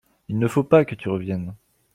Il 0.29 0.39
ne 0.39 0.47
faut 0.47 0.63
pas 0.63 0.83
que 0.83 0.95
tu 0.95 1.09
reviennes. 1.09 1.53